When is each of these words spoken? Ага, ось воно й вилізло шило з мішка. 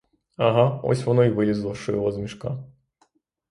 Ага, 0.37 0.81
ось 0.83 1.03
воно 1.05 1.23
й 1.23 1.29
вилізло 1.29 1.75
шило 1.75 2.11
з 2.11 2.17
мішка. 2.17 2.57